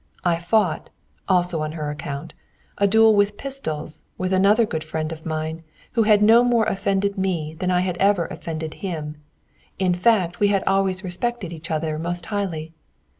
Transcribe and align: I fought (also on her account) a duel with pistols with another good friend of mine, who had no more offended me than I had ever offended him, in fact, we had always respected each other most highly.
I 0.23 0.37
fought 0.39 0.89
(also 1.29 1.61
on 1.61 1.73
her 1.73 1.91
account) 1.91 2.33
a 2.79 2.87
duel 2.87 3.13
with 3.15 3.37
pistols 3.37 4.01
with 4.17 4.33
another 4.33 4.65
good 4.65 4.83
friend 4.83 5.11
of 5.11 5.27
mine, 5.27 5.61
who 5.91 6.01
had 6.01 6.23
no 6.23 6.43
more 6.43 6.65
offended 6.65 7.19
me 7.19 7.53
than 7.59 7.69
I 7.69 7.81
had 7.81 7.97
ever 7.97 8.25
offended 8.25 8.73
him, 8.81 9.17
in 9.77 9.93
fact, 9.93 10.39
we 10.39 10.47
had 10.47 10.63
always 10.65 11.03
respected 11.03 11.53
each 11.53 11.69
other 11.69 11.99
most 11.99 12.25
highly. 12.25 12.73